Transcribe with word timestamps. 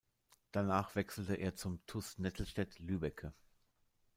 Danach 0.51 0.95
wechselte 0.95 1.35
er 1.35 1.53
zum 1.53 1.85
TuS 1.85 2.17
Nettelstedt-Lübbecke. 2.17 3.33